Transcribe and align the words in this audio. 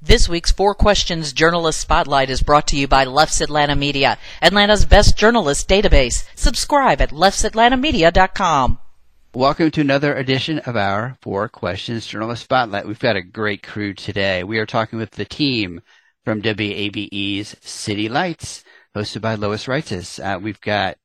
This 0.00 0.28
week's 0.28 0.52
Four 0.52 0.76
Questions 0.76 1.32
Journalist 1.32 1.80
Spotlight 1.80 2.30
is 2.30 2.40
brought 2.40 2.68
to 2.68 2.76
you 2.76 2.86
by 2.86 3.02
Leff's 3.02 3.40
Atlanta 3.40 3.74
Media, 3.74 4.16
Atlanta's 4.40 4.84
best 4.84 5.16
journalist 5.16 5.68
database. 5.68 6.24
Subscribe 6.36 7.00
at 7.00 7.10
leffsatlantamedia.com. 7.10 8.78
Welcome 9.34 9.72
to 9.72 9.80
another 9.80 10.14
edition 10.14 10.60
of 10.60 10.76
our 10.76 11.16
Four 11.20 11.48
Questions 11.48 12.06
Journalist 12.06 12.44
Spotlight. 12.44 12.86
We've 12.86 12.96
got 13.00 13.16
a 13.16 13.22
great 13.22 13.64
crew 13.64 13.92
today. 13.92 14.44
We 14.44 14.58
are 14.58 14.66
talking 14.66 15.00
with 15.00 15.10
the 15.10 15.24
team 15.24 15.80
from 16.24 16.42
WABE's 16.42 17.56
City 17.60 18.08
Lights, 18.08 18.62
hosted 18.94 19.20
by 19.20 19.34
Lois 19.34 19.66
Reitzes. 19.66 20.24
Uh, 20.24 20.38
we've 20.38 20.60
got, 20.60 20.96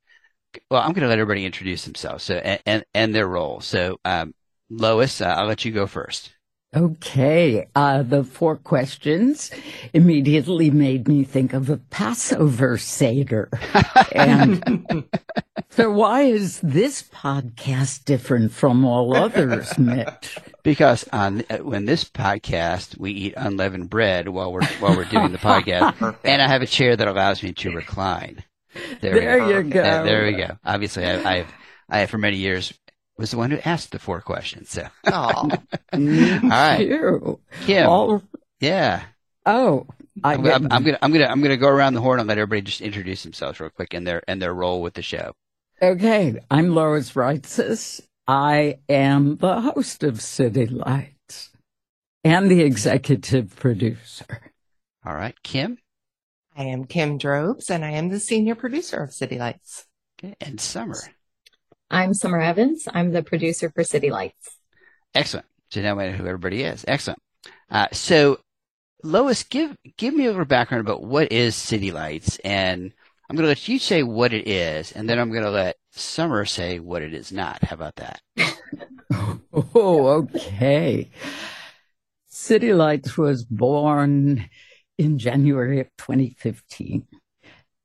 well, 0.70 0.84
I'm 0.84 0.94
going 0.94 1.02
to 1.02 1.08
let 1.08 1.18
everybody 1.18 1.48
introduce 1.48 1.84
themselves 1.86 2.26
so, 2.26 2.36
and, 2.36 2.62
and, 2.68 2.86
and 2.94 3.16
their 3.16 3.28
role. 3.28 3.60
So, 3.60 3.98
um, 4.06 4.36
Lois, 4.70 5.20
uh, 5.20 5.34
I'll 5.36 5.48
let 5.48 5.66
you 5.66 5.72
go 5.72 5.88
first. 5.88 6.36
Okay. 6.76 7.68
Uh, 7.76 8.02
the 8.02 8.24
four 8.24 8.58
questions 8.58 9.52
immediately 9.94 10.72
made 10.72 11.08
me 11.08 11.24
think 11.24 11.54
of 11.54 11.70
a 11.70 11.78
Passover 11.78 12.78
Seder. 12.78 13.50
and 14.12 15.06
so 15.70 15.92
why 15.92 16.22
is 16.22 16.60
this 16.62 17.04
podcast 17.04 18.06
different 18.06 18.52
from 18.52 18.86
all 18.86 19.16
others, 19.16 19.78
Mitch? 19.78 20.38
Because 20.64 21.08
on 21.14 21.42
when 21.62 21.86
this 21.86 22.06
podcast 22.06 22.98
we 22.98 23.12
eat 23.12 23.34
unleavened 23.38 23.90
bread 23.90 24.30
while 24.30 24.52
we're 24.52 24.66
while 24.80 24.96
we're 24.96 25.06
doing 25.06 25.32
the 25.32 25.38
podcast, 25.38 26.18
and 26.24 26.42
I 26.42 26.48
have 26.48 26.62
a 26.62 26.68
chair 26.68 26.96
that 26.96 27.08
allows 27.08 27.44
me 27.44 27.54
to 27.54 27.72
recline. 27.72 28.44
There, 29.02 29.14
there 29.14 29.62
you 29.62 29.70
go. 29.70 29.84
Uh, 29.84 30.04
there 30.04 30.26
we 30.26 30.34
go. 30.34 30.58
Obviously, 30.66 31.06
I, 31.06 31.40
I've 31.40 31.54
I 31.90 32.00
have 32.00 32.10
for 32.10 32.18
many 32.18 32.38
years 32.38 32.74
was 33.18 33.32
the 33.32 33.38
one 33.38 33.52
who 33.52 33.60
asked 33.66 33.92
the 33.92 34.00
four 34.00 34.22
questions. 34.22 34.70
So. 34.70 34.88
all 35.12 35.50
right, 35.94 36.80
you. 36.80 37.40
Kim. 37.66 37.88
All... 37.88 38.24
Yeah. 38.60 39.04
Oh, 39.46 39.88
I 40.24 40.36
am 40.36 40.46
I'm, 40.46 40.68
I'm, 40.72 40.84
gonna 40.84 40.98
I'm 41.02 41.12
gonna 41.12 41.26
I'm 41.26 41.42
gonna 41.42 41.58
go 41.58 41.68
around 41.68 41.94
the 41.94 42.02
horn 42.02 42.20
and 42.20 42.28
let 42.28 42.38
everybody 42.38 42.62
just 42.62 42.82
introduce 42.82 43.24
themselves 43.24 43.60
real 43.60 43.70
quick 43.70 43.94
and 43.94 44.06
their 44.06 44.24
and 44.28 44.42
their 44.42 44.54
role 44.54 44.82
with 44.82 44.94
the 44.94 45.02
show. 45.02 45.34
Okay, 45.82 46.40
I'm 46.50 46.74
Lois 46.74 47.12
Reitzes. 47.14 48.02
I 48.28 48.80
am 48.88 49.38
the 49.38 49.62
host 49.62 50.04
of 50.04 50.22
City 50.22 50.68
Lights 50.68 51.50
and 52.24 52.50
the 52.50 52.62
executive 52.62 53.56
producer. 53.56 54.52
All 55.06 55.16
right, 55.16 55.36
Kim. 55.44 55.78
I 56.56 56.66
am 56.66 56.86
Kim 56.86 57.18
Drobes, 57.18 57.70
and 57.70 57.84
I 57.84 57.92
am 57.92 58.10
the 58.10 58.20
senior 58.20 58.56
producer 58.56 59.04
of 59.04 59.14
City 59.14 59.38
Lights. 59.40 59.88
Okay, 60.20 60.36
and 60.40 60.62
Summer. 60.62 60.96
I'm 61.94 62.16
Summer 62.16 62.42
Evans. 62.42 62.88
I'm 62.92 63.12
the 63.12 63.22
producer 63.22 63.70
for 63.70 63.84
City 63.84 64.10
Lights. 64.10 64.58
Excellent. 65.14 65.46
So 65.70 65.80
now 65.82 65.96
we 65.96 66.06
know 66.06 66.14
who 66.14 66.26
everybody 66.26 66.64
is. 66.64 66.84
Excellent. 66.88 67.22
Uh, 67.70 67.88
so, 67.92 68.40
Lois, 69.04 69.44
give 69.44 69.78
give 69.96 70.16
me 70.16 70.26
a 70.26 70.32
little 70.32 70.44
background 70.44 70.82
about 70.82 71.04
what 71.04 71.32
is 71.32 71.56
City 71.56 71.92
Lights, 71.92 72.40
and 72.40 72.92
I'm 73.30 73.36
going 73.36 73.44
to 73.44 73.50
let 73.50 73.68
you 73.68 73.78
say 73.78 74.02
what 74.02 74.34
it 74.34 74.48
is, 74.48 74.92
and 74.92 75.08
then 75.08 75.20
I'm 75.20 75.30
going 75.30 75.44
to 75.44 75.52
let 75.52 75.76
Summer 75.92 76.46
say 76.46 76.80
what 76.80 77.04
it 77.04 77.14
is 77.14 77.32
not. 77.32 77.64
How 77.64 77.76
about 77.76 77.98
that? 77.98 78.22
oh, 79.54 80.08
okay. 80.34 81.12
City 82.26 82.74
Lights 82.74 83.20
was 83.20 83.46
born 83.46 84.50
in 84.98 85.20
January 85.20 85.80
of 85.80 85.90
2015 86.00 87.06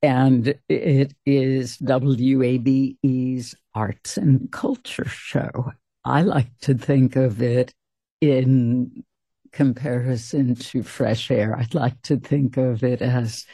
and 0.03 0.55
it 0.69 1.15
is 1.27 1.79
WABE's 1.79 3.55
arts 3.75 4.17
and 4.17 4.51
culture 4.53 5.09
show. 5.09 5.73
I 6.05 6.23
like 6.23 6.57
to 6.63 6.75
think 6.75 7.17
of 7.17 7.43
it 7.43 7.75
in 8.21 9.05
comparison 9.53 10.55
to 10.55 10.83
fresh 10.83 11.31
air. 11.31 11.57
I'd 11.57 11.75
like 11.75 12.01
to 12.03 12.17
think 12.17 12.57
of 12.57 12.85
it 12.85 13.03
as 13.03 13.45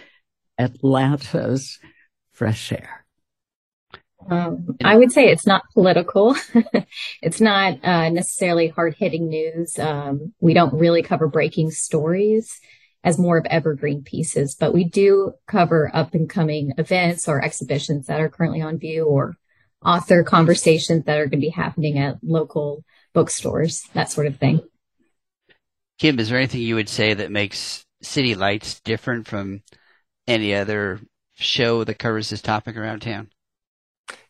Atlanta's 0.59 1.79
fresh 2.33 2.73
air. 2.73 3.05
Um, 4.31 4.77
I 4.83 4.97
would 4.97 5.13
say 5.13 5.29
it's 5.29 5.47
not 5.47 5.65
political. 5.75 6.35
it's 7.23 7.41
not 7.41 7.85
uh, 7.85 8.09
necessarily 8.09 8.69
hard 8.69 8.95
hitting 8.99 9.29
news. 9.29 9.79
Um, 9.79 10.33
we 10.41 10.55
don't 10.55 10.75
really 10.75 11.03
cover 11.03 11.29
breaking 11.29 11.71
stories 11.71 12.61
as 13.05 13.19
more 13.19 13.37
of 13.37 13.47
evergreen 13.47 14.03
pieces, 14.03 14.57
but 14.59 14.73
we 14.73 14.83
do 14.83 15.35
cover 15.47 15.91
up 15.95 16.15
and 16.15 16.29
coming 16.29 16.73
events 16.79 17.29
or 17.29 17.45
exhibitions 17.45 18.07
that 18.07 18.21
are 18.21 18.31
currently 18.31 18.63
on 18.63 18.79
view 18.79 19.05
or 19.05 19.37
author 19.85 20.25
conversations 20.25 21.05
that 21.05 21.19
are 21.19 21.27
going 21.27 21.41
to 21.41 21.47
be 21.47 21.51
happening 21.51 21.99
at 21.99 22.17
local 22.23 22.83
bookstores, 23.13 23.83
that 23.93 24.11
sort 24.11 24.27
of 24.27 24.39
thing. 24.39 24.61
Kim, 25.99 26.19
is 26.19 26.31
there 26.31 26.39
anything 26.39 26.63
you 26.63 26.75
would 26.75 26.89
say 26.89 27.13
that 27.13 27.31
makes 27.31 27.85
City 28.03 28.35
Lights 28.35 28.81
different 28.81 29.29
from 29.29 29.63
any 30.27 30.55
other 30.55 31.01
show 31.35 31.85
that 31.85 31.99
covers 31.99 32.31
this 32.31 32.43
topic 32.43 32.77
around 32.77 33.01
town? 33.01 33.29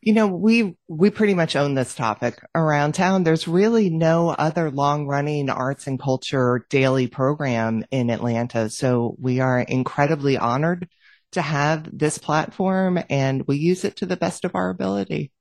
You 0.01 0.13
know, 0.13 0.27
we, 0.27 0.77
we 0.87 1.11
pretty 1.11 1.35
much 1.35 1.57
own 1.57 1.75
this 1.75 1.95
topic 1.95 2.39
around 2.55 2.93
town. 2.93 3.25
There's 3.25 3.49
really 3.49 3.91
no 3.91 4.29
other 4.31 4.71
long 4.71 5.07
running 5.07 5.49
arts 5.49 5.87
and 5.87 5.99
culture 5.99 6.67
daily 6.69 7.07
program 7.07 7.85
in 7.91 8.11
Atlanta. 8.11 8.69
So 8.71 9.17
we 9.19 9.41
are 9.41 9.61
incredibly 9.61 10.37
honored 10.37 10.89
to 11.33 11.43
have 11.43 11.89
this 11.97 12.19
platform 12.19 12.99
and 13.09 13.47
we 13.47 13.57
use 13.57 13.85
it 13.85 13.97
to 13.97 14.07
the 14.07 14.17
best 14.17 14.45
of 14.45 14.55
our 14.55 14.71
ability. 14.71 15.33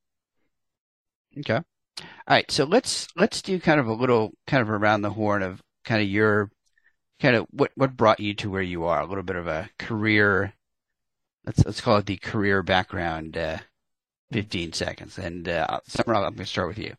Okay. 1.37 1.55
All 1.55 1.63
right. 2.27 2.49
So 2.49 2.63
let's, 2.63 3.07
let's 3.15 3.41
do 3.41 3.59
kind 3.59 3.79
of 3.79 3.87
a 3.87 3.93
little 3.93 4.31
kind 4.47 4.61
of 4.61 4.69
around 4.69 5.01
the 5.01 5.09
horn 5.11 5.43
of 5.43 5.61
kind 5.83 6.01
of 6.01 6.07
your 6.07 6.49
kind 7.19 7.35
of 7.35 7.45
what, 7.51 7.71
what 7.75 7.95
brought 7.95 8.19
you 8.19 8.33
to 8.35 8.49
where 8.49 8.61
you 8.61 8.85
are, 8.85 9.01
a 9.01 9.05
little 9.05 9.23
bit 9.23 9.35
of 9.35 9.47
a 9.47 9.69
career. 9.77 10.53
Let's, 11.45 11.65
let's 11.65 11.81
call 11.81 11.97
it 11.97 12.05
the 12.05 12.17
career 12.17 12.63
background, 12.63 13.37
uh, 13.37 13.57
15 14.33 14.73
seconds. 14.73 15.17
And 15.17 15.47
uh, 15.47 15.79
Summer, 15.87 16.15
I'm 16.15 16.21
going 16.23 16.37
to 16.37 16.45
start 16.45 16.67
with 16.67 16.79
you. 16.79 16.93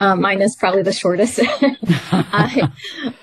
Um, 0.00 0.20
mine 0.20 0.42
is 0.42 0.56
probably 0.56 0.82
the 0.82 0.92
shortest. 0.92 1.38
I, 2.12 2.68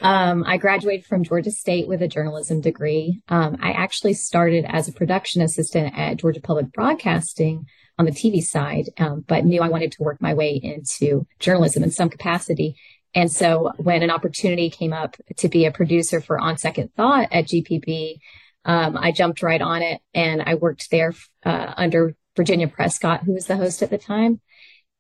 um, 0.02 0.44
I, 0.48 0.58
graduated 0.58 1.06
from 1.06 1.24
Georgia 1.24 1.52
State 1.52 1.88
with 1.88 2.02
a 2.02 2.08
journalism 2.08 2.62
degree. 2.62 3.22
Um, 3.28 3.58
I 3.62 3.72
actually 3.72 4.14
started 4.14 4.64
as 4.66 4.88
a 4.88 4.94
production 4.94 5.42
assistant 5.42 5.98
at 5.98 6.18
Georgia 6.18 6.40
Public 6.40 6.72
Broadcasting 6.72 7.66
on 7.98 8.06
the 8.06 8.12
TV 8.12 8.42
side, 8.42 8.86
um, 8.98 9.26
but 9.28 9.44
knew 9.44 9.62
I 9.62 9.70
wanted 9.70 9.92
to 9.94 10.04
work 10.04 10.22
my 10.22 10.34
way 10.34 10.54
into 10.56 11.28
journalism 11.40 11.84
in 11.84 11.92
some 11.92 12.10
capacity. 12.10 12.76
And 13.14 13.32
so 13.32 13.74
when 13.78 14.04
an 14.04 14.12
opportunity 14.12 14.70
came 14.70 14.94
up 14.94 15.18
to 15.38 15.50
be 15.50 15.66
a 15.66 15.72
producer 15.72 16.22
for 16.22 16.40
On 16.40 16.58
Second 16.58 16.94
Thought 16.96 17.28
at 17.32 17.46
GPB, 17.46 18.20
um, 18.66 18.96
I 18.98 19.12
jumped 19.12 19.42
right 19.42 19.62
on 19.62 19.82
it 19.82 20.00
and 20.14 20.44
I 20.44 20.56
worked 20.56 20.92
there 20.92 21.14
uh, 21.44 21.74
under 21.76 22.16
Virginia 22.40 22.70
Prescott, 22.70 23.24
who 23.26 23.34
was 23.34 23.48
the 23.48 23.58
host 23.58 23.82
at 23.82 23.90
the 23.90 23.98
time. 23.98 24.40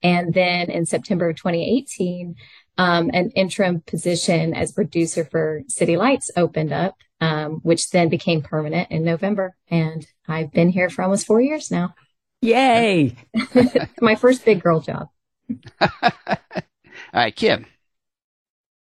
And 0.03 0.33
then 0.33 0.69
in 0.69 0.85
September 0.85 1.29
of 1.29 1.37
2018, 1.37 2.35
um, 2.77 3.09
an 3.13 3.29
interim 3.29 3.79
position 3.79 4.53
as 4.53 4.73
producer 4.73 5.23
for 5.23 5.61
City 5.69 5.95
Lights 5.95 6.29
opened 6.35 6.73
up, 6.73 6.97
um, 7.21 7.61
which 7.63 7.91
then 7.91 8.09
became 8.09 8.41
permanent 8.41 8.91
in 8.91 9.05
November. 9.05 9.55
And 9.69 10.05
I've 10.27 10.51
been 10.51 10.67
here 10.67 10.89
for 10.89 11.01
almost 11.01 11.25
four 11.25 11.39
years 11.39 11.71
now. 11.71 11.95
Yay! 12.41 13.15
My 14.01 14.15
first 14.15 14.43
big 14.43 14.61
girl 14.61 14.81
job. 14.81 15.07
All 15.79 15.89
right, 17.13 17.33
Kim. 17.33 17.65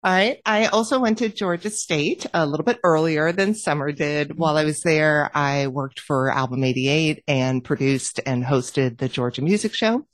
I, 0.04 0.38
I 0.46 0.66
also 0.66 1.00
went 1.00 1.18
to 1.18 1.28
Georgia 1.28 1.70
State 1.70 2.24
a 2.32 2.46
little 2.46 2.64
bit 2.64 2.78
earlier 2.84 3.32
than 3.32 3.54
Summer 3.54 3.90
did. 3.90 4.38
While 4.38 4.56
I 4.56 4.64
was 4.64 4.80
there, 4.82 5.28
I 5.34 5.66
worked 5.66 5.98
for 5.98 6.30
Album 6.30 6.62
88 6.62 7.24
and 7.26 7.64
produced 7.64 8.20
and 8.24 8.44
hosted 8.44 8.98
the 8.98 9.08
Georgia 9.08 9.42
Music 9.42 9.74
Show. 9.74 10.06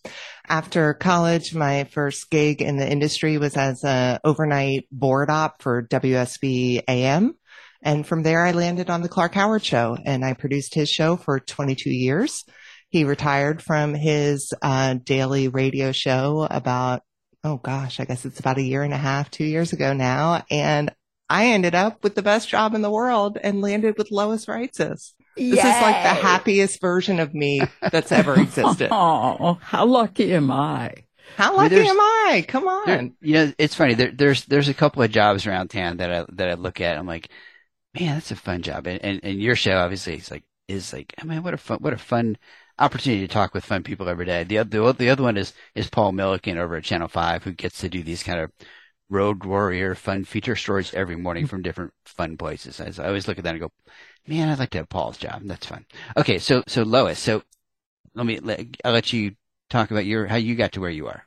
After 0.48 0.94
college, 0.94 1.54
my 1.54 1.84
first 1.84 2.30
gig 2.30 2.62
in 2.62 2.78
the 2.78 2.90
industry 2.90 3.36
was 3.36 3.58
as 3.58 3.84
a 3.84 4.20
overnight 4.24 4.86
board 4.90 5.28
op 5.28 5.60
for 5.60 5.86
WSB 5.86 6.82
AM. 6.88 7.34
And 7.82 8.06
from 8.06 8.22
there, 8.22 8.42
I 8.42 8.52
landed 8.52 8.88
on 8.88 9.02
the 9.02 9.10
Clark 9.10 9.34
Howard 9.34 9.62
Show 9.62 9.98
and 10.02 10.25
I 10.25 10.32
produced 10.32 10.75
his 10.75 10.88
show 10.88 11.16
for 11.16 11.40
22 11.40 11.90
years. 11.90 12.46
He 12.88 13.04
retired 13.04 13.60
from 13.60 13.92
his 13.92 14.54
uh, 14.62 14.94
daily 14.94 15.48
radio 15.48 15.92
show 15.92 16.46
about 16.50 17.02
oh 17.44 17.58
gosh, 17.58 18.00
I 18.00 18.05
guess 18.05 18.25
it's 18.25 18.41
about 18.41 18.58
a 18.58 18.62
year 18.62 18.82
and 18.82 18.94
a 18.94 18.99
half, 18.99 19.31
two 19.31 19.44
years 19.44 19.73
ago 19.73 19.93
now. 19.93 20.44
And 20.50 20.93
I 21.29 21.49
ended 21.49 21.75
up 21.75 22.02
with 22.02 22.14
the 22.14 22.23
best 22.23 22.49
job 22.49 22.75
in 22.75 22.82
the 22.82 22.91
world 22.91 23.38
and 23.43 23.61
landed 23.61 23.96
with 23.99 24.11
Lois 24.11 24.46
Reitzes. 24.46 25.12
This 25.37 25.58
is 25.58 25.64
like 25.64 26.02
the 26.02 26.20
happiest 26.23 26.81
version 26.81 27.20
of 27.20 27.35
me 27.35 27.61
that's 27.91 28.12
ever 28.12 28.35
existed. 28.41 28.88
Oh, 28.91 29.58
how 29.61 29.85
lucky 29.85 30.32
am 30.32 30.50
I? 30.50 30.94
How 31.37 31.56
lucky 31.56 31.76
am 31.76 32.00
I? 32.00 32.44
Come 32.46 32.69
on. 32.69 32.87
There, 32.87 33.11
you 33.20 33.35
know, 33.35 33.52
it's 33.58 33.75
funny. 33.75 33.94
There, 33.94 34.12
there's 34.12 34.44
there's 34.44 34.69
a 34.69 34.75
couple 34.75 35.02
of 35.02 35.11
jobs 35.11 35.47
around 35.47 35.69
town 35.69 35.97
that 35.97 36.12
I 36.12 36.25
that 36.35 36.50
I 36.50 36.55
look 36.55 36.81
at. 36.81 36.97
I'm 36.97 37.06
like, 37.06 37.31
man, 37.99 38.14
that's 38.14 38.31
a 38.31 38.37
fun 38.37 38.62
job. 38.62 38.87
And 38.87 39.02
and, 39.05 39.20
and 39.25 39.43
your 39.43 39.56
show 39.56 39.76
obviously 39.79 40.17
is 40.17 40.31
like 40.31 40.44
is 40.69 40.93
like, 40.93 41.14
I 41.20 41.25
mean, 41.25 41.43
what 41.43 41.55
a 41.55 41.58
fun 41.58 41.79
what 41.81 41.93
a 41.93 41.99
fun 41.99 42.37
opportunity 42.79 43.26
to 43.26 43.32
talk 43.32 43.55
with 43.55 43.65
fun 43.65 43.82
people 43.82 44.09
every 44.09 44.26
day. 44.26 44.44
The 44.44 44.59
other, 44.59 44.93
the 44.93 45.11
other 45.11 45.23
one 45.23 45.37
is, 45.37 45.53
is 45.75 45.91
Paul 45.91 46.12
Milliken 46.12 46.59
over 46.59 46.76
at 46.76 46.85
Channel 46.85 47.09
5 47.09 47.44
who 47.44 47.53
gets 47.53 47.79
to 47.81 47.88
do 47.88 48.03
these 48.03 48.23
kind 48.23 48.41
of 48.41 48.50
road 49.11 49.44
warrior 49.44 49.94
fun 49.94 50.25
feature 50.25 50.56
stories 50.56 50.94
every 50.94 51.17
morning 51.17 51.47
from 51.47 51.62
different 51.62 51.93
fun 52.05 52.37
places. 52.37 52.81
I 52.81 53.06
always 53.06 53.29
look 53.29 53.38
at 53.38 53.44
that 53.44 53.55
and 53.55 53.61
go, 53.61 53.71
man, 54.26 54.49
I'd 54.49 54.59
like 54.59 54.71
to 54.71 54.79
have 54.79 54.88
Paul's 54.88 55.19
job. 55.19 55.43
That's 55.44 55.67
fun. 55.67 55.87
Okay. 56.17 56.38
So, 56.38 56.62
so 56.67 56.82
Lois, 56.82 57.19
so 57.19 57.43
let 58.15 58.26
me, 58.26 58.41
let, 58.41 58.65
I'll 58.85 58.93
let 58.93 59.12
you 59.12 59.32
talk 59.71 59.91
about 59.91 60.06
your, 60.06 60.26
how 60.26 60.37
you 60.37 60.55
got 60.55 60.73
to 60.73 60.81
where 60.81 60.91
you 60.91 61.06
are. 61.06 61.26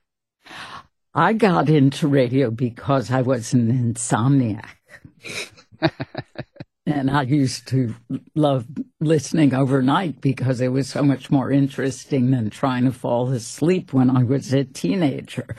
I 1.13 1.33
got 1.33 1.69
into 1.69 2.07
radio 2.07 2.51
because 2.51 3.09
I 3.09 3.21
was 3.21 3.53
an 3.53 3.71
insomniac. 3.93 4.75
and 6.87 7.11
I 7.11 7.23
used 7.23 7.67
to 7.67 7.93
love 8.33 8.65
listening 9.01 9.53
overnight 9.53 10.21
because 10.21 10.61
it 10.61 10.69
was 10.69 10.87
so 10.87 11.03
much 11.03 11.29
more 11.29 11.51
interesting 11.51 12.31
than 12.31 12.49
trying 12.49 12.85
to 12.85 12.93
fall 12.93 13.29
asleep 13.29 13.91
when 13.91 14.09
I 14.09 14.23
was 14.23 14.53
a 14.53 14.63
teenager. 14.63 15.53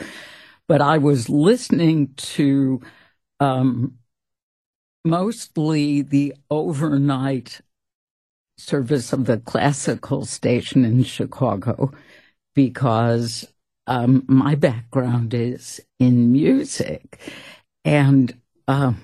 But 0.66 0.80
I 0.80 0.96
was 0.96 1.28
listening 1.28 2.14
to 2.16 2.80
um, 3.40 3.98
mostly 5.04 6.00
the 6.00 6.34
overnight 6.50 7.60
service 8.56 9.12
of 9.12 9.26
the 9.26 9.36
classical 9.36 10.24
station 10.24 10.82
in 10.82 11.02
Chicago 11.04 11.92
because 12.54 13.46
um, 13.86 14.24
my 14.28 14.54
background 14.54 15.34
is 15.34 15.78
in 15.98 16.32
music. 16.32 17.20
And 17.84 18.34
um, 18.66 19.00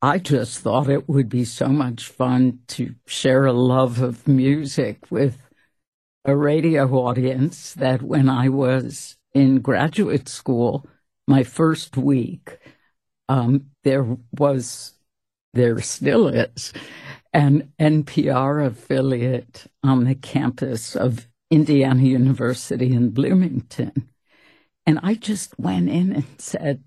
I 0.00 0.18
just 0.18 0.60
thought 0.60 0.88
it 0.88 1.08
would 1.08 1.28
be 1.28 1.44
so 1.44 1.68
much 1.68 2.06
fun 2.06 2.60
to 2.68 2.94
share 3.06 3.46
a 3.46 3.52
love 3.52 4.00
of 4.00 4.28
music 4.28 5.10
with 5.10 5.42
a 6.24 6.36
radio 6.36 6.86
audience 6.94 7.74
that 7.74 8.02
when 8.02 8.28
I 8.28 8.48
was 8.48 9.16
in 9.34 9.60
graduate 9.60 10.28
school, 10.28 10.86
my 11.26 11.42
first 11.42 11.96
week, 11.96 12.58
um, 13.28 13.70
there 13.82 14.16
was, 14.38 14.92
there 15.54 15.80
still 15.80 16.28
is, 16.28 16.72
an 17.32 17.72
NPR 17.80 18.66
affiliate 18.66 19.66
on 19.82 20.04
the 20.04 20.14
campus 20.14 20.94
of 20.94 21.26
Indiana 21.50 22.02
University 22.02 22.92
in 22.92 23.10
Bloomington. 23.10 24.08
And 24.86 25.00
I 25.02 25.14
just 25.14 25.58
went 25.58 25.88
in 25.88 26.12
and 26.12 26.40
said, 26.40 26.84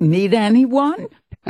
Need 0.00 0.34
anyone? 0.34 1.08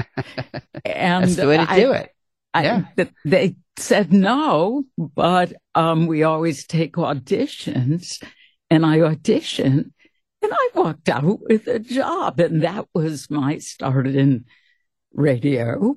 and 0.84 1.24
That's 1.24 1.36
the 1.36 1.46
way 1.46 1.56
to 1.56 1.70
I, 1.70 1.80
do 1.80 1.92
it. 1.92 2.14
Yeah. 2.54 2.82
I, 2.98 3.08
they 3.24 3.56
said 3.76 4.12
no, 4.12 4.84
but 4.98 5.52
um, 5.74 6.06
we 6.06 6.24
always 6.24 6.66
take 6.66 6.94
auditions. 6.94 8.22
And 8.68 8.84
I 8.84 8.98
auditioned 8.98 9.90
and 10.42 10.52
I 10.52 10.68
walked 10.74 11.08
out 11.08 11.40
with 11.42 11.66
a 11.66 11.78
job. 11.78 12.40
And 12.40 12.62
that 12.62 12.86
was 12.94 13.30
my 13.30 13.58
start 13.58 14.06
in 14.06 14.46
radio. 15.12 15.96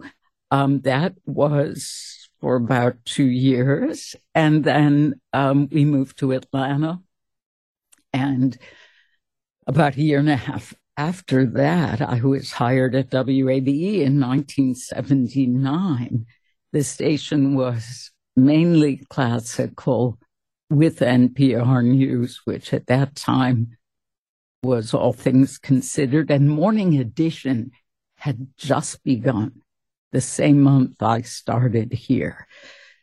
Um, 0.51 0.81
that 0.81 1.13
was 1.25 2.29
for 2.39 2.55
about 2.55 2.97
two 3.05 3.25
years. 3.25 4.15
And 4.35 4.63
then 4.63 5.19
um, 5.33 5.69
we 5.71 5.85
moved 5.85 6.19
to 6.19 6.33
Atlanta. 6.33 7.01
And 8.11 8.57
about 9.65 9.95
a 9.95 10.01
year 10.01 10.19
and 10.19 10.29
a 10.29 10.35
half 10.35 10.73
after 10.97 11.45
that, 11.45 12.01
I 12.01 12.21
was 12.21 12.53
hired 12.53 12.95
at 12.95 13.09
WABE 13.09 14.01
in 14.01 14.19
1979. 14.19 16.25
The 16.71 16.83
station 16.83 17.55
was 17.55 18.11
mainly 18.35 18.97
classical 19.09 20.19
with 20.69 20.99
NPR 20.99 21.83
News, 21.83 22.41
which 22.45 22.73
at 22.73 22.87
that 22.87 23.15
time 23.15 23.77
was 24.63 24.93
all 24.93 25.13
things 25.13 25.57
considered, 25.57 26.31
and 26.31 26.49
Morning 26.49 26.97
Edition 26.97 27.71
had 28.17 28.47
just 28.57 29.03
begun 29.03 29.61
the 30.11 30.21
same 30.21 30.61
month 30.61 31.01
I 31.01 31.21
started 31.21 31.91
here. 31.91 32.47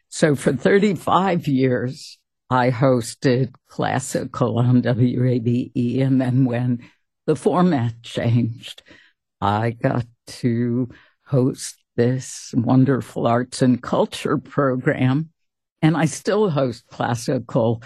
So 0.09 0.35
for 0.35 0.53
35 0.53 1.47
years, 1.47 2.19
I 2.49 2.71
hosted 2.71 3.55
classical 3.69 4.59
on 4.59 4.83
WABE. 4.83 6.01
And 6.01 6.21
then 6.21 6.45
when 6.45 6.81
the 7.27 7.37
format 7.37 8.03
changed, 8.03 8.83
I 9.41 9.71
got 9.71 10.07
to 10.27 10.89
host 11.27 11.77
this 11.97 12.55
wonderful 12.57 13.27
arts 13.27 13.63
and 13.63 13.83
culture 13.83 14.39
program. 14.39 15.31
And 15.83 15.97
I 15.97 16.07
still 16.07 16.51
host 16.51 16.87
classical 16.89 17.83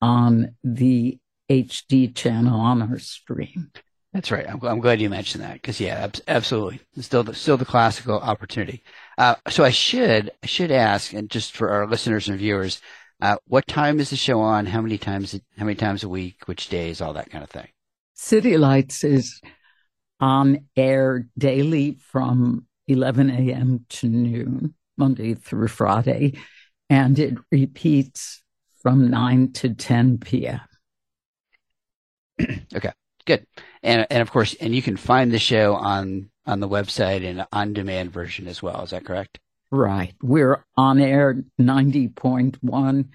on 0.00 0.54
the 0.64 1.18
HD 1.50 2.14
channel 2.14 2.60
on 2.60 2.82
our 2.82 2.98
stream. 2.98 3.70
That's 4.12 4.30
right. 4.30 4.48
I'm, 4.48 4.60
I'm 4.62 4.80
glad 4.80 5.00
you 5.00 5.10
mentioned 5.10 5.44
that 5.44 5.54
because 5.54 5.80
yeah, 5.80 5.96
ab- 6.04 6.16
absolutely, 6.26 6.80
still 7.00 7.22
the, 7.22 7.34
still 7.34 7.56
the 7.56 7.64
classical 7.64 8.18
opportunity. 8.18 8.82
Uh, 9.18 9.34
so 9.48 9.64
I 9.64 9.70
should 9.70 10.30
I 10.42 10.46
should 10.46 10.70
ask, 10.70 11.12
and 11.12 11.28
just 11.28 11.54
for 11.54 11.70
our 11.70 11.86
listeners 11.86 12.28
and 12.28 12.38
viewers, 12.38 12.80
uh, 13.20 13.36
what 13.46 13.66
time 13.66 14.00
is 14.00 14.10
the 14.10 14.16
show 14.16 14.40
on? 14.40 14.66
How 14.66 14.80
many 14.80 14.98
times 14.98 15.38
how 15.58 15.64
many 15.64 15.76
times 15.76 16.04
a 16.04 16.08
week? 16.08 16.46
Which 16.46 16.68
days? 16.68 17.00
All 17.00 17.12
that 17.12 17.30
kind 17.30 17.44
of 17.44 17.50
thing. 17.50 17.68
City 18.18 18.58
Lights 18.58 19.04
is 19.04 19.40
on 20.18 20.66
air 20.76 21.28
daily 21.38 21.98
from 22.00 22.66
11 22.88 23.30
a.m. 23.30 23.86
to 23.88 24.08
noon, 24.08 24.74
Monday 24.96 25.34
through 25.34 25.68
Friday, 25.68 26.36
and 26.90 27.16
it 27.18 27.38
repeats 27.52 28.42
from 28.82 29.08
9 29.08 29.52
to 29.52 29.72
10 29.72 30.18
p.m. 30.18 30.60
okay. 32.74 32.90
Good. 33.24 33.46
And 33.82 34.06
and 34.10 34.20
of 34.20 34.32
course, 34.32 34.54
and 34.54 34.74
you 34.74 34.82
can 34.82 34.96
find 34.96 35.30
the 35.30 35.38
show 35.38 35.74
on 35.74 36.30
on 36.46 36.60
the 36.60 36.68
website 36.68 37.22
in 37.22 37.44
on 37.52 37.72
demand 37.72 38.10
version 38.10 38.48
as 38.48 38.62
well. 38.62 38.82
Is 38.82 38.90
that 38.90 39.04
correct? 39.04 39.38
Right. 39.70 40.14
We're 40.22 40.64
on 40.76 40.98
air 40.98 41.44
90.1 41.60 43.08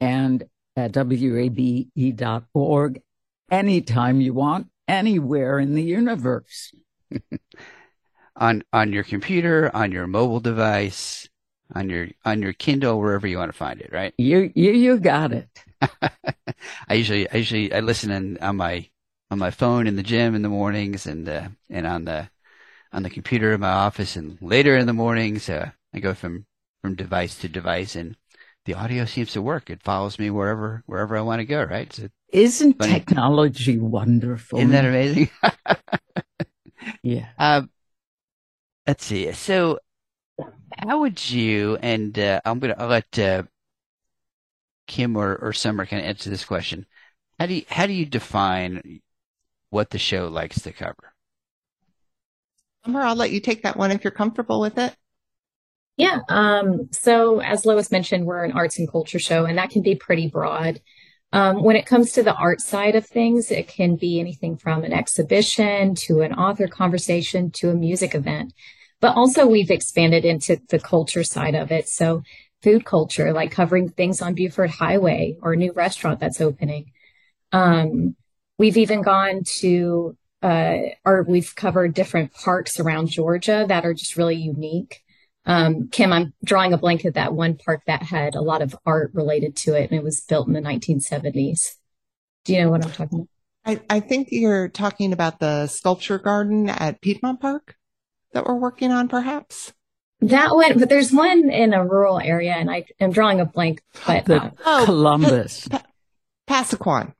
and 0.00 0.44
at 0.76 0.96
wabe.org 0.96 3.02
anytime 3.50 4.20
you 4.20 4.34
want, 4.34 4.68
anywhere 4.88 5.58
in 5.58 5.74
the 5.74 5.82
universe. 5.82 6.74
on 8.36 8.62
on 8.72 8.92
your 8.92 9.04
computer, 9.04 9.70
on 9.74 9.92
your 9.92 10.06
mobile 10.06 10.40
device, 10.40 11.28
on 11.74 11.88
your 11.88 12.08
on 12.24 12.42
your 12.42 12.52
Kindle, 12.52 12.98
wherever 12.98 13.26
you 13.26 13.38
want 13.38 13.52
to 13.52 13.56
find 13.56 13.80
it, 13.80 13.90
right? 13.92 14.14
You 14.18 14.50
you 14.54 14.72
you 14.72 14.98
got 14.98 15.32
it. 15.32 15.64
I 16.88 16.94
usually 16.94 17.30
I 17.30 17.36
usually 17.36 17.72
I 17.72 17.80
listen 17.80 18.10
in, 18.10 18.38
on 18.38 18.56
my 18.56 18.88
on 19.30 19.38
my 19.38 19.50
phone 19.50 19.86
in 19.86 19.96
the 19.96 20.02
gym 20.02 20.34
in 20.34 20.42
the 20.42 20.48
mornings 20.48 21.06
and 21.06 21.28
uh, 21.28 21.48
and 21.70 21.86
on 21.86 22.04
the 22.04 22.28
on 22.92 23.02
the 23.02 23.10
computer 23.10 23.52
in 23.52 23.60
my 23.60 23.70
office 23.70 24.16
and 24.16 24.38
later 24.40 24.76
in 24.76 24.86
the 24.86 24.92
mornings 24.92 25.48
uh, 25.48 25.70
I 25.92 26.00
go 26.00 26.14
from 26.14 26.46
from 26.82 26.94
device 26.94 27.36
to 27.38 27.48
device 27.48 27.96
and 27.96 28.16
the 28.64 28.74
audio 28.74 29.04
seems 29.04 29.32
to 29.32 29.42
work. 29.42 29.70
It 29.70 29.82
follows 29.82 30.18
me 30.18 30.30
wherever 30.30 30.82
wherever 30.86 31.16
I 31.16 31.22
want 31.22 31.40
to 31.40 31.44
go. 31.44 31.62
Right? 31.62 31.92
So 31.92 32.08
Isn't 32.30 32.74
funny. 32.74 32.92
technology 32.92 33.78
wonderful? 33.78 34.58
Isn't 34.58 34.72
that 34.72 34.84
amazing? 34.84 35.30
yeah. 37.02 37.28
Um, 37.38 37.70
let's 38.86 39.04
see. 39.04 39.32
So, 39.32 39.78
how 40.78 41.00
would 41.00 41.30
you? 41.30 41.78
And 41.82 42.18
uh, 42.18 42.40
I'm 42.44 42.58
gonna 42.58 42.76
I'll 42.78 42.88
let 42.88 43.18
uh, 43.18 43.44
Kim 44.86 45.16
or, 45.16 45.36
or 45.36 45.52
Summer 45.52 45.86
kind 45.86 46.02
of 46.02 46.08
answer 46.08 46.30
this 46.30 46.44
question. 46.44 46.86
How 47.38 47.46
do 47.46 47.54
you, 47.54 47.64
how 47.68 47.86
do 47.86 47.92
you 47.92 48.06
define 48.06 49.00
what 49.74 49.90
the 49.90 49.98
show 49.98 50.28
likes 50.28 50.62
to 50.62 50.72
cover. 50.72 51.12
Summer, 52.84 53.00
I'll 53.00 53.16
let 53.16 53.32
you 53.32 53.40
take 53.40 53.64
that 53.64 53.76
one 53.76 53.90
if 53.90 54.04
you're 54.04 54.12
comfortable 54.12 54.60
with 54.60 54.78
it. 54.78 54.94
Yeah. 55.96 56.20
Um, 56.28 56.88
so 56.92 57.40
as 57.40 57.64
Lois 57.64 57.90
mentioned, 57.92 58.26
we're 58.26 58.44
an 58.44 58.52
arts 58.52 58.78
and 58.78 58.90
culture 58.90 59.18
show, 59.18 59.44
and 59.44 59.58
that 59.58 59.70
can 59.70 59.82
be 59.82 59.94
pretty 59.94 60.28
broad. 60.28 60.80
Um, 61.32 61.62
when 61.62 61.76
it 61.76 61.86
comes 61.86 62.12
to 62.12 62.22
the 62.22 62.34
art 62.34 62.60
side 62.60 62.94
of 62.94 63.06
things, 63.06 63.50
it 63.50 63.68
can 63.68 63.96
be 63.96 64.20
anything 64.20 64.56
from 64.56 64.84
an 64.84 64.92
exhibition 64.92 65.94
to 65.96 66.20
an 66.22 66.32
author 66.34 66.68
conversation 66.68 67.50
to 67.52 67.70
a 67.70 67.74
music 67.74 68.14
event. 68.14 68.52
But 69.00 69.16
also 69.16 69.46
we've 69.46 69.70
expanded 69.70 70.24
into 70.24 70.60
the 70.68 70.78
culture 70.78 71.24
side 71.24 71.54
of 71.54 71.70
it. 71.72 71.88
So 71.88 72.22
food 72.62 72.84
culture, 72.84 73.32
like 73.32 73.50
covering 73.50 73.88
things 73.88 74.22
on 74.22 74.34
Buford 74.34 74.70
Highway 74.70 75.36
or 75.42 75.52
a 75.52 75.56
new 75.56 75.72
restaurant 75.72 76.20
that's 76.20 76.40
opening. 76.40 76.92
Um, 77.52 78.16
We've 78.56 78.76
even 78.76 79.02
gone 79.02 79.42
to, 79.58 80.16
uh, 80.40 80.76
or 81.04 81.24
we've 81.24 81.54
covered 81.56 81.92
different 81.92 82.32
parks 82.32 82.78
around 82.78 83.08
Georgia 83.08 83.64
that 83.68 83.84
are 83.84 83.94
just 83.94 84.16
really 84.16 84.36
unique. 84.36 85.03
Um, 85.46 85.88
Kim, 85.88 86.12
I'm 86.12 86.32
drawing 86.44 86.72
a 86.72 86.78
blank 86.78 87.04
at 87.04 87.14
that 87.14 87.34
one 87.34 87.56
park 87.56 87.82
that 87.86 88.02
had 88.02 88.34
a 88.34 88.40
lot 88.40 88.62
of 88.62 88.74
art 88.86 89.10
related 89.12 89.56
to 89.56 89.74
it, 89.74 89.90
and 89.90 89.98
it 89.98 90.02
was 90.02 90.22
built 90.22 90.46
in 90.46 90.54
the 90.54 90.60
1970s. 90.60 91.76
Do 92.44 92.54
you 92.54 92.62
know 92.62 92.70
what 92.70 92.84
I'm 92.84 92.92
talking 92.92 93.18
about? 93.20 93.28
I, 93.66 93.96
I 93.96 94.00
think 94.00 94.28
you're 94.30 94.68
talking 94.68 95.12
about 95.12 95.40
the 95.40 95.66
sculpture 95.66 96.18
garden 96.18 96.68
at 96.68 97.00
Piedmont 97.00 97.40
Park 97.40 97.76
that 98.32 98.46
we're 98.46 98.54
working 98.54 98.90
on, 98.90 99.08
perhaps. 99.08 99.72
That 100.20 100.54
one, 100.54 100.78
but 100.78 100.88
there's 100.88 101.12
one 101.12 101.50
in 101.50 101.74
a 101.74 101.86
rural 101.86 102.18
area, 102.18 102.52
and 102.52 102.70
I 102.70 102.84
am 103.00 103.10
drawing 103.10 103.40
a 103.40 103.44
blank. 103.44 103.82
But 104.06 104.24
the 104.24 104.52
uh, 104.64 104.84
Columbus, 104.84 105.68
pa- 105.68 105.82
pa- 106.46 106.64
Pasaquan. 106.64 107.14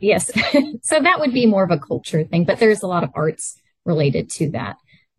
Yes. 0.00 0.30
so 0.82 1.00
that 1.00 1.20
would 1.20 1.32
be 1.32 1.46
more 1.46 1.64
of 1.64 1.70
a 1.70 1.78
culture 1.78 2.24
thing, 2.24 2.44
but 2.44 2.58
there's 2.58 2.82
a 2.82 2.86
lot 2.86 3.04
of 3.04 3.10
arts 3.14 3.60
related 3.84 4.28
to 4.30 4.50
that. 4.50 4.76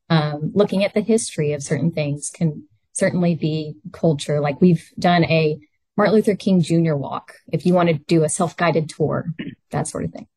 Um, 0.10 0.52
looking 0.54 0.84
at 0.84 0.94
the 0.94 1.02
history 1.02 1.54
of 1.54 1.62
certain 1.62 1.92
things 1.92 2.30
can 2.30 2.68
certainly 2.94 3.36
be 3.36 3.76
culture. 3.92 4.40
Like 4.40 4.60
we've 4.62 4.90
done 4.98 5.24
a 5.26 5.60
Martin 5.96 6.16
Luther 6.16 6.36
King 6.36 6.62
Jr. 6.62 6.96
walk. 6.96 7.34
If 7.52 7.66
you 7.66 7.74
want 7.74 7.90
to 7.90 7.96
do 7.96 8.24
a 8.24 8.30
self-guided 8.30 8.90
tour, 8.90 9.26
that 9.72 9.88
sort 9.88 10.06
of 10.06 10.12
thing. 10.12 10.28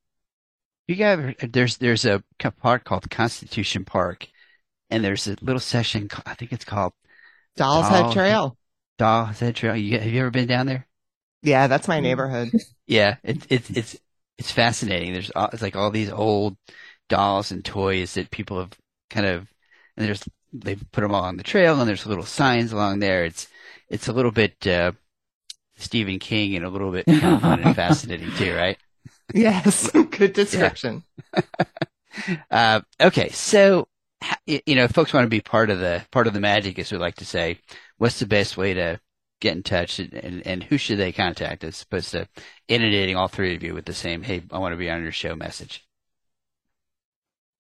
You 0.88 0.97
got 0.97 1.52
there's 1.52 1.76
there's 1.79 2.05
a 2.05 2.23
park 2.61 2.85
called 2.85 3.09
Constitution 3.11 3.85
Park, 3.85 4.26
and 4.91 5.05
there's 5.05 5.26
a 5.29 5.37
little 5.41 5.61
session. 5.61 6.09
I 6.26 6.35
think 6.35 6.52
it's 6.52 6.64
called 6.64 6.93
Doll's 7.57 7.88
Head 7.88 8.12
Trail. 8.12 8.57
Doll's 8.99 9.38
Head 9.38 9.57
Trail. 9.57 9.76
You, 9.76 9.99
have 9.99 10.09
you 10.09 10.21
ever 10.21 10.31
been 10.31 10.49
down 10.49 10.67
there? 10.67 10.87
Yeah, 11.43 11.67
that's 11.67 11.88
my 11.88 12.00
neighborhood. 12.00 12.50
yeah, 12.87 13.17
it's 13.23 13.47
it's 13.49 13.71
it's 13.71 13.97
it's 14.38 14.50
fascinating. 14.50 15.12
There's 15.12 15.31
it's 15.52 15.62
like 15.62 15.76
all 15.76 15.91
these 15.91 16.11
old 16.11 16.57
dolls 17.09 17.52
and 17.52 17.64
toys 17.64 18.14
that 18.14 18.31
people 18.31 18.59
have 18.59 18.73
kind 19.11 19.26
of, 19.26 19.47
and 19.96 20.06
there's 20.06 20.22
they 20.52 20.76
put 20.76 21.00
them 21.00 21.14
all 21.14 21.25
on 21.25 21.37
the 21.37 21.42
trail, 21.42 21.78
and 21.78 21.88
there's 21.88 22.06
little 22.06 22.25
signs 22.25 22.72
along 22.72 22.99
there. 22.99 23.25
It's 23.25 23.49
it's 23.88 24.08
a 24.08 24.12
little 24.12 24.30
bit 24.30 24.66
uh, 24.66 24.92
Stephen 25.76 26.18
King 26.18 26.56
and 26.56 26.64
a 26.64 26.70
little 26.70 26.92
bit 26.92 27.06
kind 27.06 27.34
of 27.34 27.40
fun 27.42 27.61
and 27.62 27.76
fascinating 27.76 28.30
too, 28.37 28.54
right? 28.54 28.78
Yes, 29.34 29.90
good 30.11 30.32
description. 30.32 31.04
uh, 32.50 32.80
okay, 33.00 33.30
so 33.30 33.88
you 34.46 34.75
know, 34.75 34.84
if 34.84 34.92
folks 34.92 35.12
want 35.12 35.25
to 35.25 35.30
be 35.30 35.40
part 35.40 35.70
of 35.70 35.78
the 35.78 36.04
part 36.11 36.26
of 36.26 36.34
the 36.34 36.40
magic, 36.40 36.78
as 36.78 36.92
we 36.92 36.99
like 36.99 37.16
to 37.16 37.25
say, 37.25 37.58
what's 37.99 38.18
the 38.18 38.26
best 38.26 38.56
way 38.56 38.75
to 38.75 39.00
get 39.40 39.56
in 39.56 39.62
touch, 39.62 39.99
and, 39.99 40.14
and, 40.14 40.46
and 40.46 40.62
who 40.62 40.78
should 40.78 40.99
they 40.99 41.12
contact 41.12 41.64
as 41.64 41.82
opposed 41.82 42.12
to 42.12 42.28
inundating 42.68 43.16
all 43.16 43.28
three 43.28 43.56
of 43.56 43.62
you 43.62 43.75
with 43.75 43.87
the 43.87 43.94
same 43.94 44.22
"Hey, 44.22 44.42
I 44.50 44.58
want 44.58 44.72
to 44.72 44.78
be 44.78 44.90
on 44.90 45.02
your 45.02 45.12
show" 45.12 45.34
message? 45.34 45.87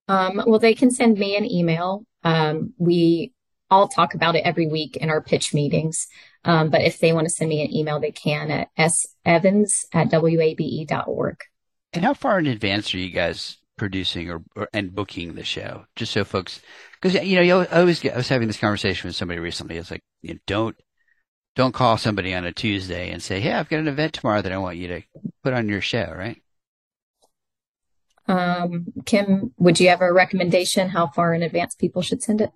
Um, 0.08 0.42
well, 0.46 0.58
they 0.58 0.74
can 0.74 0.90
send 0.90 1.18
me 1.18 1.36
an 1.36 1.50
email. 1.50 2.04
Um, 2.24 2.74
we 2.78 3.32
all 3.70 3.88
talk 3.88 4.14
about 4.14 4.36
it 4.36 4.42
every 4.44 4.66
week 4.66 4.96
in 4.96 5.10
our 5.10 5.22
pitch 5.22 5.54
meetings. 5.54 6.06
Um, 6.44 6.70
but 6.70 6.82
if 6.82 6.98
they 6.98 7.12
want 7.12 7.26
to 7.26 7.32
send 7.32 7.48
me 7.48 7.62
an 7.62 7.72
email, 7.74 8.00
they 8.00 8.12
can 8.12 8.50
at 8.50 8.68
sevans 8.78 9.86
at 9.92 10.10
wabe.org. 10.12 11.36
And 11.92 12.04
how 12.04 12.14
far 12.14 12.38
in 12.38 12.46
advance 12.46 12.94
are 12.94 12.98
you 12.98 13.10
guys 13.10 13.58
producing 13.78 14.30
or, 14.30 14.42
or 14.56 14.68
and 14.72 14.94
booking 14.94 15.34
the 15.34 15.44
show? 15.44 15.86
Just 15.96 16.12
so 16.12 16.24
folks, 16.24 16.60
because 17.00 17.14
you 17.26 17.36
know, 17.36 17.42
you 17.42 17.66
always 17.72 18.00
get. 18.00 18.14
I 18.14 18.18
was 18.18 18.28
having 18.28 18.48
this 18.48 18.58
conversation 18.58 19.08
with 19.08 19.16
somebody 19.16 19.40
recently. 19.40 19.76
It's 19.76 19.90
like, 19.90 20.02
you 20.22 20.34
know, 20.34 20.40
don't 20.46 20.76
don't 21.54 21.74
call 21.74 21.98
somebody 21.98 22.34
on 22.34 22.44
a 22.44 22.52
Tuesday 22.52 23.10
and 23.10 23.22
say, 23.22 23.40
"Hey, 23.40 23.52
I've 23.52 23.68
got 23.68 23.80
an 23.80 23.88
event 23.88 24.14
tomorrow 24.14 24.42
that 24.42 24.52
I 24.52 24.58
want 24.58 24.78
you 24.78 24.88
to 24.88 25.02
put 25.42 25.52
on 25.52 25.68
your 25.68 25.80
show," 25.80 26.12
right? 26.16 26.42
Um, 28.28 28.86
Kim, 29.04 29.52
would 29.58 29.80
you 29.80 29.88
have 29.88 30.00
a 30.00 30.12
recommendation 30.12 30.88
how 30.88 31.08
far 31.08 31.34
in 31.34 31.42
advance 31.42 31.74
people 31.74 32.02
should 32.02 32.22
send 32.22 32.40
it? 32.40 32.50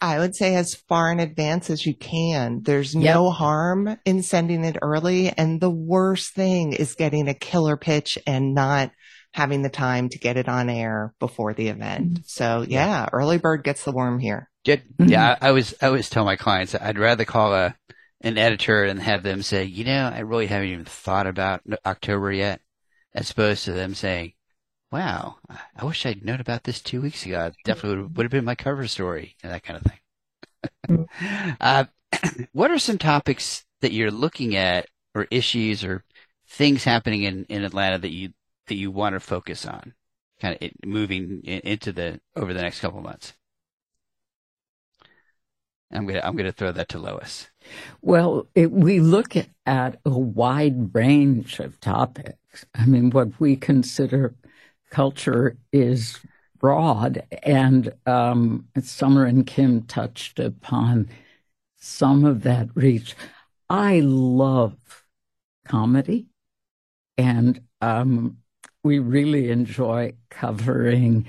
I 0.00 0.18
would 0.18 0.34
say 0.34 0.54
as 0.54 0.74
far 0.74 1.12
in 1.12 1.20
advance 1.20 1.68
as 1.68 1.84
you 1.84 1.94
can. 1.94 2.62
There's 2.62 2.94
yep. 2.94 3.14
no 3.14 3.30
harm 3.30 3.98
in 4.04 4.22
sending 4.22 4.64
it 4.64 4.78
early. 4.80 5.28
And 5.30 5.60
the 5.60 5.70
worst 5.70 6.32
thing 6.34 6.72
is 6.72 6.94
getting 6.94 7.28
a 7.28 7.34
killer 7.34 7.76
pitch 7.76 8.18
and 8.26 8.54
not 8.54 8.92
having 9.32 9.62
the 9.62 9.68
time 9.68 10.08
to 10.08 10.18
get 10.18 10.36
it 10.36 10.48
on 10.48 10.70
air 10.70 11.14
before 11.20 11.52
the 11.52 11.68
event. 11.68 12.14
Mm-hmm. 12.14 12.22
So 12.26 12.64
yeah, 12.66 13.08
early 13.12 13.38
bird 13.38 13.62
gets 13.62 13.84
the 13.84 13.92
worm 13.92 14.18
here. 14.18 14.50
Get, 14.64 14.82
yeah, 14.98 15.36
I, 15.40 15.48
I 15.48 15.52
was, 15.52 15.74
I 15.80 15.86
always 15.86 16.10
tell 16.10 16.24
my 16.24 16.36
clients 16.36 16.74
I'd 16.74 16.98
rather 16.98 17.24
call 17.24 17.54
a, 17.54 17.74
an 18.22 18.38
editor 18.38 18.84
and 18.84 19.00
have 19.00 19.22
them 19.22 19.42
say, 19.42 19.64
you 19.64 19.84
know, 19.84 20.10
I 20.14 20.20
really 20.20 20.46
haven't 20.46 20.68
even 20.68 20.84
thought 20.84 21.26
about 21.26 21.62
October 21.86 22.32
yet, 22.32 22.60
as 23.14 23.30
opposed 23.30 23.64
to 23.66 23.72
them 23.72 23.94
saying, 23.94 24.32
wow, 24.90 25.36
I 25.76 25.84
wish 25.84 26.04
I'd 26.04 26.24
known 26.24 26.40
about 26.40 26.64
this 26.64 26.80
two 26.80 27.00
weeks 27.00 27.24
ago. 27.24 27.46
It 27.46 27.54
definitely 27.64 28.02
would, 28.02 28.16
would 28.16 28.24
have 28.24 28.30
been 28.32 28.44
my 28.44 28.54
cover 28.54 28.86
story 28.86 29.36
and 29.42 29.52
that 29.52 29.62
kind 29.62 29.80
of 29.80 29.92
thing. 30.88 31.56
uh, 31.60 31.84
what 32.52 32.70
are 32.70 32.78
some 32.78 32.98
topics 32.98 33.64
that 33.80 33.92
you're 33.92 34.10
looking 34.10 34.56
at 34.56 34.86
or 35.14 35.26
issues 35.30 35.84
or 35.84 36.04
things 36.48 36.84
happening 36.84 37.22
in, 37.22 37.44
in 37.44 37.64
Atlanta 37.64 37.98
that 37.98 38.10
you, 38.10 38.30
that 38.66 38.74
you 38.76 38.90
want 38.90 39.14
to 39.14 39.20
focus 39.20 39.64
on 39.64 39.94
kind 40.40 40.58
of 40.60 40.70
moving 40.84 41.42
into 41.44 41.92
the, 41.92 42.20
over 42.36 42.52
the 42.52 42.62
next 42.62 42.80
couple 42.80 43.00
months? 43.00 43.34
I'm 45.92 46.06
gonna 46.06 46.20
I'm 46.22 46.36
gonna 46.36 46.52
throw 46.52 46.70
that 46.72 46.88
to 46.90 46.98
Lois. 46.98 47.48
Well, 48.00 48.46
it, 48.54 48.70
we 48.70 49.00
look 49.00 49.34
at 49.66 50.00
a 50.04 50.10
wide 50.10 50.94
range 50.94 51.58
of 51.58 51.80
topics. 51.80 52.64
I 52.74 52.86
mean, 52.86 53.10
what 53.10 53.40
we 53.40 53.56
consider 53.56 54.34
culture 54.90 55.56
is 55.72 56.18
broad, 56.58 57.22
and 57.42 57.92
um, 58.06 58.68
Summer 58.82 59.24
and 59.24 59.46
Kim 59.46 59.82
touched 59.84 60.38
upon 60.38 61.08
some 61.78 62.24
of 62.24 62.42
that 62.42 62.68
reach. 62.74 63.14
I 63.68 64.00
love 64.00 64.76
comedy, 65.66 66.26
and 67.16 67.60
um, 67.80 68.38
we 68.82 68.98
really 68.98 69.50
enjoy 69.50 70.14
covering 70.30 71.26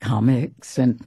comics 0.00 0.78
and 0.78 1.00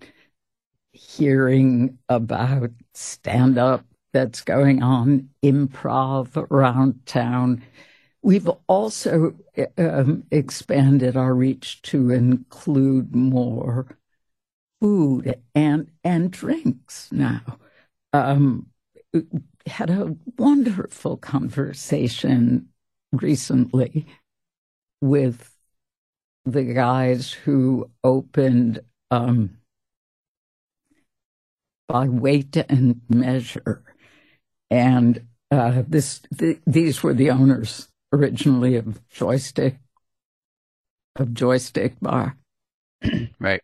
hearing 0.92 1.98
about 2.10 2.72
stand 2.94 3.58
up 3.58 3.86
that's 4.14 4.42
going 4.42 4.84
on, 4.84 5.30
improv 5.44 6.38
around 6.52 7.06
town. 7.06 7.64
We've 8.24 8.50
also 8.68 9.36
um, 9.77 10.24
expanded 10.32 11.18
our 11.18 11.36
reach 11.36 11.82
to 11.84 12.10
include 12.10 13.13
more 13.13 13.98
food 14.80 15.42
and 15.53 15.92
and 16.06 16.32
drinks 16.32 17.12
now. 17.12 17.42
Um, 18.13 18.68
had 19.68 19.89
a 19.89 20.15
wonderful 20.38 21.18
conversation 21.18 22.70
recently 23.12 24.06
with 25.01 25.53
the 26.46 26.63
guys 26.63 27.34
who 27.34 27.92
opened 28.06 28.80
um, 29.12 29.58
by 31.89 32.08
weight 32.08 32.56
and 32.56 33.01
measure, 33.10 33.84
and 34.70 35.27
uh, 35.51 35.84
this 35.86 36.22
th- 36.38 36.62
these 36.65 37.03
were 37.03 37.13
the 37.13 37.30
owners 37.30 37.89
originally 38.13 38.75
of 38.75 39.05
joystick 39.10 39.77
of 41.15 41.34
joystick 41.34 42.00
bar. 42.01 42.38
right. 43.39 43.62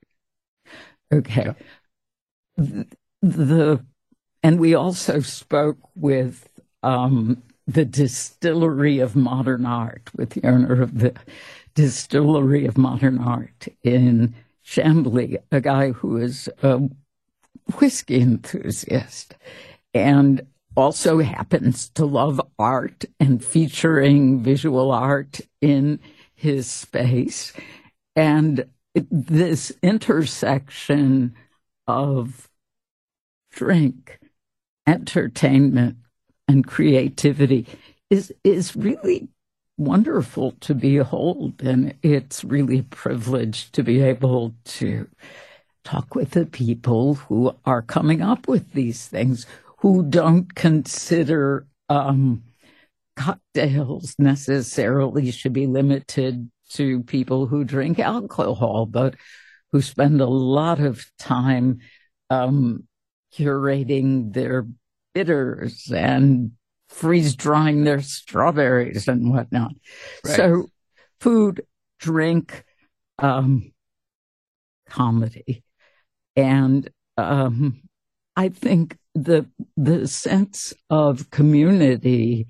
Okay. 1.12 1.56
Yeah. 2.58 2.84
The, 3.22 3.84
and 4.44 4.60
we 4.60 4.76
also 4.76 5.20
spoke 5.22 5.78
with 5.96 6.48
um, 6.84 7.42
the 7.68 7.86
distillery 7.86 9.00
of 9.00 9.16
modern 9.16 9.66
art 9.66 10.10
with 10.16 10.32
the 10.32 10.48
owner 10.48 10.82
of 10.82 11.00
the 11.00 11.14
distillery 11.76 12.66
of 12.66 12.78
modern 12.78 13.20
art 13.20 13.68
in 13.84 14.34
Chamblee, 14.66 15.38
a 15.52 15.62
guy 15.62 15.92
who 15.92 16.18
is 16.18 16.50
a 16.62 16.82
whiskey 17.80 18.22
enthusiast. 18.22 19.36
And 19.94 20.46
also 20.80 21.20
happens 21.20 21.90
to 21.90 22.06
love 22.06 22.42
art 22.58 23.06
and 23.20 23.44
featuring 23.44 24.42
visual 24.42 24.92
art 24.92 25.42
in 25.62 26.00
his 26.36 26.70
space. 26.70 27.54
And 28.16 28.66
this 28.94 29.72
intersection 29.84 31.36
of 31.88 32.50
drink, 33.52 34.20
entertainment, 34.88 35.98
and 36.48 36.66
creativity 36.66 37.68
is, 38.10 38.34
is 38.44 38.76
really 38.76 39.28
wonderful 39.78 40.52
to 40.62 40.74
behold. 40.74 41.62
And 41.62 41.94
it's 42.04 42.44
really 42.44 42.80
a 42.80 42.84
privilege 42.84 43.72
to 43.74 43.84
be 43.84 44.02
able 44.02 44.56
to 44.66 45.08
talk 45.84 46.16
with 46.16 46.32
the 46.32 46.46
people 46.46 47.16
who 47.16 47.56
are 47.66 47.82
coming 47.82 48.22
up 48.22 48.48
with 48.48 48.74
these 48.74 49.08
things, 49.08 49.46
who 49.82 50.04
don't 50.04 50.54
consider 50.56 51.68
um, 51.88 52.44
cocktails 53.16 54.16
necessarily 54.20 55.32
should 55.32 55.54
be 55.54 55.68
limited 55.68 56.50
to 56.70 57.02
people 57.04 57.48
who 57.48 57.64
drink 57.64 58.00
alcohol, 58.00 58.86
but 58.86 59.16
who 59.72 59.82
spend 59.82 60.22
a 60.22 60.28
lot 60.28 60.80
of 60.80 61.06
time 61.18 61.80
um, 62.30 62.88
curating 63.34 64.34
their 64.34 64.68
bitters 65.14 65.92
and 65.92 66.52
freeze 66.90 67.36
drying 67.36 67.84
their 67.84 68.02
strawberries 68.02 69.08
and 69.08 69.32
whatnot. 69.32 69.72
Right. 70.26 70.36
So, 70.36 70.70
food, 71.20 71.62
drink, 72.00 72.64
um, 73.18 73.72
comedy, 74.88 75.64
and 76.36 76.90
um, 77.18 77.82
I 78.36 78.50
think 78.50 78.98
the 79.24 79.50
the 79.76 80.08
sense 80.08 80.74
of 80.90 81.30
community 81.30 82.48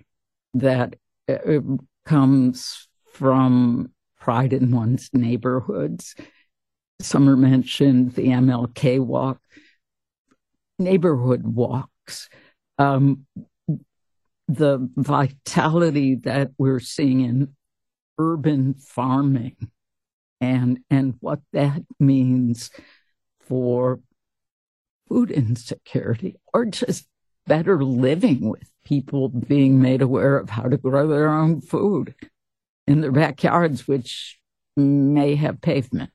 that 0.53 0.95
uh, 1.27 1.59
comes 2.05 2.87
from 3.13 3.91
pride 4.19 4.53
in 4.53 4.71
one's 4.71 5.09
neighborhoods. 5.13 6.15
Summer 7.01 7.35
mentioned 7.35 8.13
the 8.13 8.27
MLK 8.27 8.99
walk, 8.99 9.39
neighborhood 10.77 11.43
walks. 11.45 12.29
Um, 12.77 13.25
the 14.47 14.89
vitality 14.95 16.15
that 16.15 16.51
we're 16.57 16.79
seeing 16.79 17.21
in 17.21 17.55
urban 18.17 18.73
farming 18.73 19.55
and 20.41 20.79
and 20.89 21.15
what 21.19 21.39
that 21.53 21.83
means 21.99 22.71
for 23.41 23.99
food 25.09 25.31
insecurity 25.31 26.39
or 26.53 26.65
just 26.65 27.07
better 27.47 27.83
living 27.83 28.47
with 28.47 28.71
people 28.85 29.27
being 29.27 29.81
made 29.81 30.01
aware 30.01 30.37
of 30.37 30.51
how 30.51 30.63
to 30.63 30.77
grow 30.77 31.07
their 31.07 31.29
own 31.29 31.61
food 31.61 32.15
in 32.87 33.01
their 33.01 33.11
backyards, 33.11 33.87
which 33.87 34.39
may 34.77 35.35
have 35.35 35.61
pavement. 35.61 36.13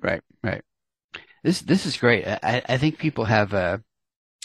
Right, 0.00 0.22
right. 0.42 0.62
This 1.42 1.62
this 1.62 1.86
is 1.86 1.96
great. 1.96 2.26
I, 2.26 2.62
I 2.68 2.76
think 2.76 2.98
people 2.98 3.24
have 3.24 3.52
a 3.52 3.82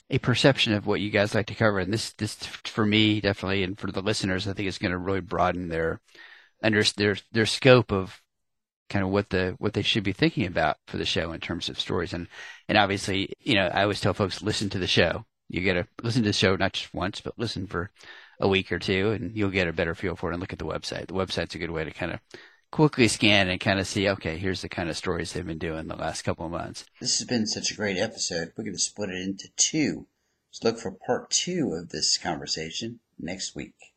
a 0.10 0.20
perception 0.20 0.74
of 0.74 0.86
what 0.86 1.00
you 1.00 1.10
guys 1.10 1.34
like 1.34 1.48
to 1.48 1.55
cover, 1.55 1.79
and 1.79 1.91
this 1.91 2.13
this 2.13 2.36
for 2.36 2.86
me 2.86 3.22
definitely, 3.22 3.63
and 3.63 3.77
for 3.77 3.91
the 3.91 4.01
listeners, 4.01 4.48
I 4.48 4.53
think 4.53 4.67
it's 4.67 4.77
going 4.77 4.91
to 4.91 4.98
really 4.98 5.22
broaden 5.22 5.67
their 5.70 6.01
under 6.63 6.84
their 6.84 7.17
their 7.31 7.46
scope 7.46 7.91
of 7.91 8.22
kind 8.91 9.05
of 9.05 9.10
what 9.10 9.29
the 9.29 9.55
what 9.57 9.74
they 9.74 9.81
should 9.81 10.03
be 10.03 10.12
thinking 10.12 10.45
about 10.45 10.77
for 10.86 10.98
the 10.98 11.05
show 11.05 11.31
in 11.31 11.39
terms 11.39 11.69
of 11.69 11.79
stories. 11.79 12.13
And 12.13 12.27
and 12.67 12.77
obviously 12.77 13.33
you 13.39 13.55
know 13.55 13.69
I 13.74 13.83
always 13.83 14.01
tell 14.01 14.13
folks 14.13 14.43
listen 14.43 14.69
to 14.69 14.79
the 14.79 14.88
show. 14.88 15.25
You 15.50 15.62
get 15.62 15.74
to 15.74 15.88
listen 16.03 16.24
to 16.24 16.29
the 16.29 16.33
show 16.33 16.55
not 16.55 16.74
just 16.74 16.93
once 16.93 17.21
but 17.21 17.39
listen 17.39 17.65
for 17.65 17.89
a 18.39 18.48
week 18.48 18.71
or 18.71 18.79
two 18.79 19.12
and 19.12 19.36
you'll 19.36 19.50
get 19.50 19.67
a 19.67 19.74
better 19.74 19.95
feel 19.95 20.15
for 20.15 20.29
it. 20.29 20.33
And 20.33 20.41
look 20.41 20.53
at 20.53 20.60
the 20.60 20.65
website. 20.65 21.07
The 21.07 21.13
website's 21.13 21.55
a 21.55 21.60
good 21.60 21.71
way 21.71 21.86
to 21.86 21.91
kind 21.91 22.12
of 22.12 22.19
quickly 22.69 23.07
scan 23.07 23.50
and 23.50 23.60
kind 23.60 23.79
of 23.79 23.88
see 23.88 24.07
okay 24.07 24.38
here's 24.38 24.62
the 24.62 24.69
kind 24.69 24.89
of 24.89 24.98
stories 24.98 25.33
they've 25.33 25.45
been 25.45 25.57
doing 25.57 25.88
the 25.88 25.95
last 25.95 26.24
couple 26.24 26.45
of 26.45 26.51
months. 26.51 26.86
This 27.00 27.17
has 27.19 27.27
been 27.27 27.48
such 27.48 27.71
a 27.71 27.75
great 27.75 27.98
episode. 27.98 28.51
We're 28.57 28.65
going 28.65 28.75
to 28.75 28.79
split 28.79 29.10
it 29.10 29.21
into 29.21 29.50
two. 29.55 30.07
So 30.51 30.67
look 30.67 30.79
for 30.79 30.91
part 30.91 31.31
two 31.31 31.74
of 31.81 31.89
this 31.89 32.17
conversation 32.17 33.00
next 33.17 33.55
week 33.55 33.90